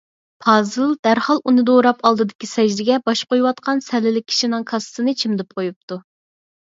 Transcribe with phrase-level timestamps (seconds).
[0.43, 5.99] پازىل دەرھال ئۇنى دوراپ، ئالدىدىكى سەجدىگە باش قويۇۋاتقان سەللىلىك كىشىنىڭ كاسىسىنى چىمدىپ قويۇپتۇ.